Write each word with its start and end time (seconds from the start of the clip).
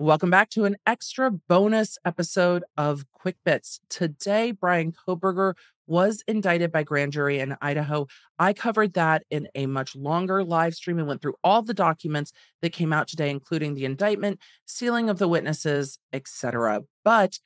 Welcome 0.00 0.30
back 0.30 0.48
to 0.52 0.64
an 0.64 0.78
extra 0.86 1.30
bonus 1.30 1.98
episode 2.06 2.64
of 2.78 3.04
Quick 3.12 3.36
Bits. 3.44 3.80
Today, 3.90 4.50
Bryan 4.50 4.94
Kohberger 4.94 5.52
was 5.86 6.24
indicted 6.26 6.72
by 6.72 6.84
grand 6.84 7.12
jury 7.12 7.38
in 7.38 7.54
Idaho. 7.60 8.06
I 8.38 8.54
covered 8.54 8.94
that 8.94 9.24
in 9.28 9.48
a 9.54 9.66
much 9.66 9.94
longer 9.94 10.42
live 10.42 10.74
stream 10.74 10.98
and 10.98 11.06
went 11.06 11.20
through 11.20 11.34
all 11.44 11.60
the 11.60 11.74
documents 11.74 12.32
that 12.62 12.72
came 12.72 12.94
out 12.94 13.08
today, 13.08 13.28
including 13.28 13.74
the 13.74 13.84
indictment, 13.84 14.40
sealing 14.64 15.10
of 15.10 15.18
the 15.18 15.28
witnesses, 15.28 15.98
etc. 16.14 16.80
But 17.04 17.38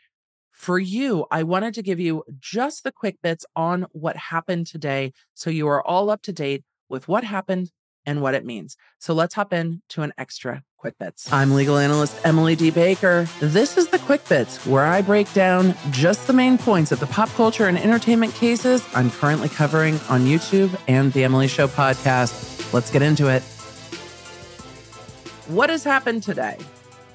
for 0.53 0.79
you, 0.79 1.27
I 1.33 1.43
wanted 1.43 1.75
to 1.75 1.83
give 1.83 1.99
you 1.99 2.23
just 2.39 2.85
the 2.85 2.93
quick 2.93 3.17
bits 3.21 3.45
on 3.57 3.87
what 3.91 4.17
happened 4.17 4.69
today 4.69 5.13
so 5.35 5.51
you 5.51 5.67
are 5.67 5.85
all 5.85 6.09
up 6.09 6.23
to 6.23 6.33
date 6.33 6.63
with 6.89 7.09
what 7.09 7.25
happened 7.25 7.73
and 8.07 8.23
what 8.23 8.35
it 8.35 8.45
means. 8.45 8.77
So 9.01 9.13
let's 9.13 9.35
hop 9.35 9.53
in 9.53 9.83
to 9.89 10.03
an 10.03 10.13
extra 10.17 10.63
Quick 10.85 10.99
Bits. 10.99 11.33
I'm 11.33 11.55
legal 11.55 11.79
analyst 11.79 12.15
Emily 12.27 12.55
D. 12.55 12.71
Baker. 12.71 13.27
This 13.41 13.79
is 13.79 13.89
the 13.89 13.99
Quick 14.01 14.29
Bits, 14.29 14.67
where 14.67 14.85
I 14.85 15.01
break 15.01 15.33
down 15.33 15.75
just 15.91 16.27
the 16.27 16.35
main 16.35 16.59
points 16.59 16.93
of 16.93 17.01
the 17.01 17.07
pop 17.07 17.31
culture 17.31 17.69
and 17.69 17.79
entertainment 17.79 18.35
cases 18.35 18.87
I'm 18.95 19.11
currently 19.11 19.49
covering 19.49 19.95
on 20.11 20.27
YouTube 20.27 20.79
and 20.87 21.11
the 21.15 21.25
Emily 21.25 21.49
Show 21.49 21.69
podcast. 21.69 22.71
Let's 22.75 22.91
get 22.91 23.01
into 23.01 23.29
it. 23.29 23.43
What 25.49 25.71
has 25.71 25.85
happened 25.85 26.23
today? 26.23 26.59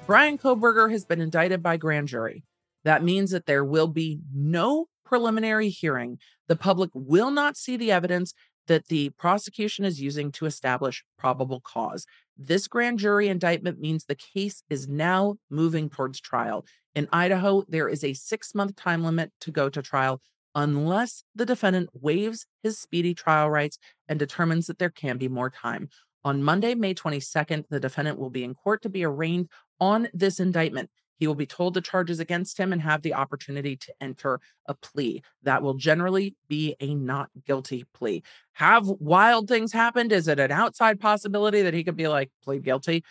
Bryan 0.04 0.36
Kohberger 0.36 0.90
has 0.90 1.04
been 1.04 1.20
indicted 1.20 1.62
by 1.62 1.76
grand 1.76 2.08
jury. 2.08 2.42
That 2.82 3.04
means 3.04 3.30
that 3.30 3.46
there 3.46 3.64
will 3.64 3.86
be 3.86 4.18
no 4.34 4.86
preliminary 5.04 5.68
hearing. 5.68 6.18
The 6.48 6.56
public 6.56 6.90
will 6.92 7.30
not 7.30 7.56
see 7.56 7.76
the 7.76 7.92
evidence 7.92 8.34
that 8.66 8.86
the 8.86 9.10
prosecution 9.10 9.84
is 9.84 10.00
using 10.00 10.30
to 10.30 10.46
establish 10.46 11.04
probable 11.18 11.60
cause. 11.60 12.06
This 12.42 12.68
grand 12.68 12.98
jury 12.98 13.28
indictment 13.28 13.78
means 13.78 14.06
the 14.06 14.14
case 14.14 14.62
is 14.70 14.88
now 14.88 15.34
moving 15.50 15.90
towards 15.90 16.22
trial. 16.22 16.64
In 16.94 17.06
Idaho, 17.12 17.64
there 17.68 17.86
is 17.86 18.02
a 18.02 18.14
six 18.14 18.54
month 18.54 18.76
time 18.76 19.04
limit 19.04 19.30
to 19.42 19.50
go 19.50 19.68
to 19.68 19.82
trial 19.82 20.22
unless 20.54 21.22
the 21.34 21.44
defendant 21.44 21.90
waives 21.92 22.46
his 22.62 22.78
speedy 22.78 23.12
trial 23.12 23.50
rights 23.50 23.76
and 24.08 24.18
determines 24.18 24.68
that 24.68 24.78
there 24.78 24.88
can 24.88 25.18
be 25.18 25.28
more 25.28 25.50
time. 25.50 25.90
On 26.24 26.42
Monday, 26.42 26.74
May 26.74 26.94
22nd, 26.94 27.64
the 27.68 27.78
defendant 27.78 28.18
will 28.18 28.30
be 28.30 28.42
in 28.42 28.54
court 28.54 28.80
to 28.82 28.88
be 28.88 29.04
arraigned 29.04 29.50
on 29.78 30.08
this 30.14 30.40
indictment. 30.40 30.88
He 31.20 31.26
will 31.26 31.34
be 31.34 31.46
told 31.46 31.74
the 31.74 31.82
charges 31.82 32.18
against 32.18 32.58
him 32.58 32.72
and 32.72 32.80
have 32.80 33.02
the 33.02 33.14
opportunity 33.14 33.76
to 33.76 33.94
enter 34.00 34.40
a 34.66 34.74
plea. 34.74 35.22
That 35.42 35.62
will 35.62 35.74
generally 35.74 36.34
be 36.48 36.74
a 36.80 36.94
not 36.94 37.28
guilty 37.46 37.84
plea. 37.92 38.22
Have 38.54 38.86
wild 38.88 39.46
things 39.46 39.70
happened? 39.70 40.12
Is 40.12 40.28
it 40.28 40.40
an 40.40 40.50
outside 40.50 40.98
possibility 40.98 41.60
that 41.62 41.74
he 41.74 41.84
could 41.84 41.96
be 41.96 42.08
like, 42.08 42.30
plead 42.42 42.64
guilty? 42.64 43.04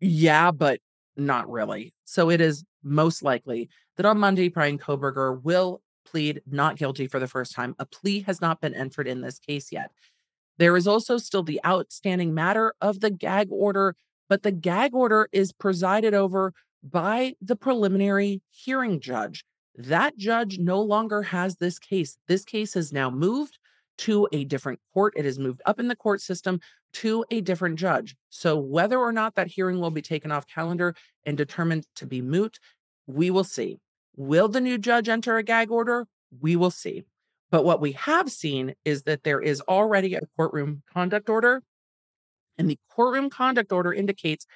Yeah, 0.00 0.52
but 0.52 0.78
not 1.16 1.50
really. 1.50 1.92
So 2.04 2.30
it 2.30 2.40
is 2.40 2.64
most 2.84 3.24
likely 3.24 3.68
that 3.96 4.06
on 4.06 4.18
Monday, 4.18 4.48
Bryan 4.48 4.78
Kohberger 4.78 5.42
will 5.42 5.82
plead 6.06 6.42
not 6.46 6.76
guilty 6.76 7.08
for 7.08 7.18
the 7.18 7.26
first 7.26 7.54
time. 7.54 7.74
A 7.80 7.86
plea 7.86 8.20
has 8.20 8.40
not 8.40 8.60
been 8.60 8.74
entered 8.74 9.08
in 9.08 9.20
this 9.20 9.40
case 9.40 9.72
yet. 9.72 9.90
There 10.58 10.76
is 10.76 10.86
also 10.86 11.18
still 11.18 11.42
the 11.42 11.60
outstanding 11.66 12.34
matter 12.34 12.74
of 12.80 13.00
the 13.00 13.10
gag 13.10 13.48
order, 13.50 13.96
but 14.28 14.44
the 14.44 14.52
gag 14.52 14.94
order 14.94 15.28
is 15.32 15.52
presided 15.52 16.14
over 16.14 16.52
by 16.82 17.34
the 17.40 17.56
preliminary 17.56 18.42
hearing 18.50 19.00
judge. 19.00 19.44
That 19.76 20.16
judge 20.16 20.58
no 20.58 20.80
longer 20.80 21.22
has 21.22 21.56
this 21.56 21.78
case. 21.78 22.18
This 22.28 22.44
case 22.44 22.74
has 22.74 22.92
now 22.92 23.10
moved 23.10 23.58
to 23.98 24.28
a 24.32 24.44
different 24.44 24.80
court. 24.92 25.14
It 25.16 25.24
has 25.24 25.38
moved 25.38 25.62
up 25.64 25.78
in 25.78 25.88
the 25.88 25.96
court 25.96 26.20
system 26.20 26.60
to 26.94 27.24
a 27.30 27.40
different 27.40 27.78
judge. 27.78 28.16
So, 28.28 28.58
whether 28.58 28.98
or 28.98 29.12
not 29.12 29.34
that 29.36 29.46
hearing 29.46 29.80
will 29.80 29.90
be 29.90 30.02
taken 30.02 30.30
off 30.30 30.46
calendar 30.46 30.94
and 31.24 31.36
determined 31.36 31.86
to 31.96 32.06
be 32.06 32.20
moot, 32.20 32.58
we 33.06 33.30
will 33.30 33.44
see. 33.44 33.78
Will 34.16 34.48
the 34.48 34.60
new 34.60 34.76
judge 34.76 35.08
enter 35.08 35.38
a 35.38 35.42
gag 35.42 35.70
order? 35.70 36.06
We 36.40 36.56
will 36.56 36.70
see. 36.70 37.04
But 37.50 37.64
what 37.64 37.80
we 37.80 37.92
have 37.92 38.30
seen 38.30 38.74
is 38.84 39.02
that 39.04 39.24
there 39.24 39.40
is 39.40 39.60
already 39.62 40.14
a 40.14 40.20
courtroom 40.36 40.82
conduct 40.92 41.28
order. 41.28 41.62
And 42.58 42.68
the 42.68 42.78
courtroom 42.90 43.30
conduct 43.30 43.72
order 43.72 43.92
indicates 43.92 44.46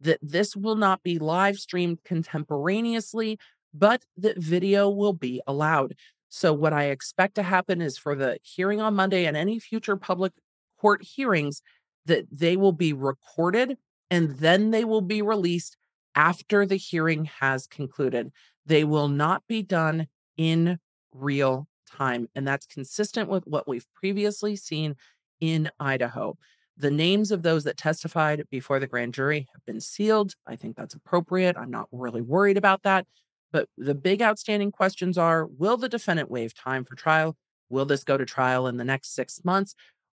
that 0.00 0.18
this 0.22 0.54
will 0.54 0.76
not 0.76 1.02
be 1.02 1.18
live 1.18 1.58
streamed 1.58 2.02
contemporaneously, 2.04 3.38
but 3.72 4.04
that 4.16 4.38
video 4.38 4.88
will 4.88 5.12
be 5.12 5.40
allowed. 5.46 5.94
So, 6.28 6.52
what 6.52 6.72
I 6.72 6.84
expect 6.84 7.34
to 7.36 7.42
happen 7.42 7.80
is 7.80 7.96
for 7.98 8.14
the 8.14 8.38
hearing 8.42 8.80
on 8.80 8.94
Monday 8.94 9.26
and 9.26 9.36
any 9.36 9.58
future 9.58 9.96
public 9.96 10.32
court 10.78 11.02
hearings, 11.02 11.62
that 12.04 12.26
they 12.30 12.56
will 12.56 12.72
be 12.72 12.92
recorded 12.92 13.76
and 14.10 14.38
then 14.38 14.70
they 14.70 14.84
will 14.84 15.00
be 15.00 15.22
released 15.22 15.76
after 16.14 16.64
the 16.64 16.76
hearing 16.76 17.24
has 17.40 17.66
concluded. 17.66 18.32
They 18.64 18.84
will 18.84 19.08
not 19.08 19.42
be 19.48 19.62
done 19.62 20.08
in 20.36 20.78
real 21.12 21.68
time. 21.90 22.28
And 22.34 22.46
that's 22.46 22.66
consistent 22.66 23.28
with 23.28 23.46
what 23.46 23.68
we've 23.68 23.86
previously 23.94 24.56
seen 24.56 24.96
in 25.40 25.70
Idaho. 25.78 26.36
The 26.78 26.90
names 26.90 27.30
of 27.30 27.42
those 27.42 27.64
that 27.64 27.76
testified 27.76 28.44
before 28.50 28.78
the 28.78 28.86
grand 28.86 29.14
jury 29.14 29.46
have 29.54 29.64
been 29.64 29.80
sealed. 29.80 30.34
I 30.46 30.56
think 30.56 30.76
that's 30.76 30.94
appropriate. 30.94 31.56
I'm 31.56 31.70
not 31.70 31.88
really 31.90 32.20
worried 32.20 32.58
about 32.58 32.82
that. 32.82 33.06
But 33.52 33.68
the 33.78 33.94
big 33.94 34.20
outstanding 34.20 34.72
questions 34.72 35.16
are 35.16 35.46
Will 35.46 35.76
the 35.76 35.88
defendant 35.88 36.30
waive 36.30 36.54
time 36.54 36.84
for 36.84 36.94
trial? 36.94 37.36
Will 37.70 37.86
this 37.86 38.04
go 38.04 38.16
to 38.16 38.26
trial 38.26 38.66
in 38.66 38.76
the 38.76 38.84
next 38.84 39.14
six 39.14 39.40
months? 39.44 39.74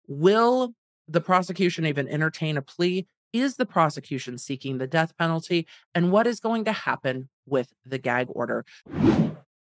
Will 0.09 0.75
the 1.07 1.21
prosecution 1.21 1.87
even 1.87 2.09
entertain 2.09 2.57
a 2.57 2.63
plea? 2.63 3.07
Is 3.33 3.57
the 3.57 3.67
prosecution 3.67 4.39
seeking 4.39 4.79
the 4.79 4.87
death 4.87 5.17
penalty? 5.17 5.67
And 5.95 6.11
what 6.11 6.27
is 6.27 6.41
going 6.41 6.65
to 6.65 6.73
happen 6.73 7.29
with 7.47 7.73
the 7.85 7.99
gag 7.99 8.27
order? 8.31 8.65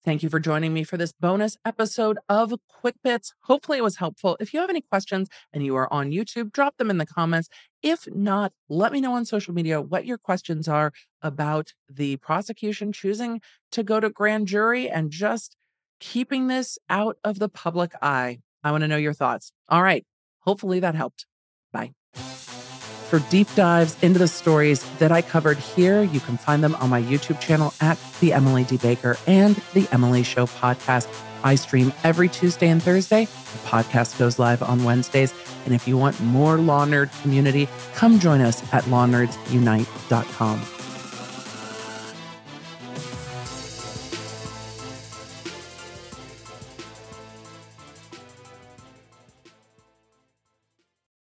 Thank 0.06 0.24
you 0.24 0.30
for 0.30 0.40
joining 0.40 0.74
me 0.74 0.84
for 0.84 0.96
this 0.96 1.12
bonus 1.12 1.58
episode 1.66 2.18
of 2.30 2.54
Quick 2.70 2.96
Bits. 3.04 3.34
Hopefully, 3.42 3.78
it 3.78 3.84
was 3.84 3.98
helpful. 3.98 4.38
If 4.40 4.54
you 4.54 4.62
have 4.62 4.70
any 4.70 4.80
questions 4.80 5.28
and 5.52 5.66
you 5.66 5.76
are 5.76 5.92
on 5.92 6.12
YouTube, 6.12 6.54
drop 6.54 6.78
them 6.78 6.90
in 6.90 6.98
the 6.98 7.06
comments. 7.06 7.50
If 7.84 8.08
not, 8.14 8.54
let 8.70 8.94
me 8.94 9.02
know 9.02 9.16
on 9.16 9.26
social 9.26 9.54
media 9.54 9.82
what 9.82 10.06
your 10.06 10.18
questions 10.18 10.68
are 10.68 10.94
about 11.22 11.74
the 11.90 12.16
prosecution 12.18 12.94
choosing 12.94 13.42
to 13.72 13.84
go 13.84 14.00
to 14.00 14.10
grand 14.10 14.48
jury 14.48 14.90
and 14.90 15.12
just 15.12 15.58
keeping 16.00 16.48
this 16.48 16.78
out 16.90 17.18
of 17.24 17.40
the 17.40 17.50
public 17.50 17.92
eye. 18.02 18.40
I 18.64 18.72
want 18.72 18.84
to 18.84 18.88
know 18.88 18.98
your 18.98 19.14
thoughts. 19.14 19.52
All 19.68 19.84
right. 19.84 20.06
Hopefully, 20.42 20.80
that 20.80 20.96
helped. 20.96 21.26
Bye. 21.74 21.92
For 23.10 23.20
deep 23.30 23.48
dives 23.56 23.96
into 24.04 24.20
the 24.20 24.28
stories 24.28 24.84
that 25.00 25.14
I 25.14 25.22
covered 25.22 25.58
here, 25.58 26.04
you 26.04 26.20
can 26.20 26.38
find 26.38 26.62
them 26.62 26.76
on 26.76 26.90
my 26.90 27.02
YouTube 27.02 27.40
channel 27.40 27.74
at 27.80 27.98
The 28.20 28.34
Emily 28.34 28.66
D. 28.66 28.76
Baker 28.76 29.18
and 29.26 29.56
The 29.74 29.88
Emily 29.94 30.24
Show 30.24 30.46
podcast. 30.46 31.08
I 31.42 31.56
stream 31.56 31.94
every 32.04 32.28
Tuesday 32.28 32.68
and 32.68 32.84
Thursday. 32.84 33.24
The 33.26 33.60
podcast 33.60 34.20
goes 34.20 34.40
live 34.40 34.62
on 34.62 34.84
Wednesdays. 34.84 35.34
And 35.66 35.74
if 35.74 35.88
you 35.88 35.98
want 35.98 36.20
more 36.20 36.58
Law 36.58 36.86
Nerd 36.86 37.10
community, 37.22 37.70
come 37.94 38.20
join 38.20 38.42
us 38.42 38.62
at 38.74 38.84
lawnerdsunite.com. 38.86 40.77